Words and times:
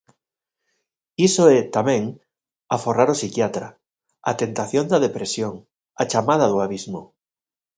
Iso 1.27 1.43
é, 1.57 1.59
tamén, 1.75 2.03
aforrar 2.75 3.07
o 3.13 3.17
psiquiatra, 3.19 3.67
a 4.29 4.31
tentación 4.41 4.85
da 4.91 5.03
depresión, 5.05 5.53
a 6.01 6.03
chamada 6.11 6.45
do 6.51 6.57
abismo. 6.65 7.01